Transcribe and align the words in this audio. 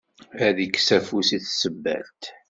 Ad 0.45 0.57
ikkes 0.65 0.89
afus 0.97 1.29
i 1.37 1.39
tsebbalt. 1.39 2.23